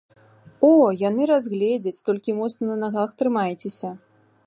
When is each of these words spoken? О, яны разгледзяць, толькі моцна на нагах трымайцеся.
О, 0.69 0.69
яны 1.01 1.27
разгледзяць, 1.33 2.03
толькі 2.09 2.37
моцна 2.41 2.63
на 2.73 2.77
нагах 2.85 3.09
трымайцеся. 3.21 3.97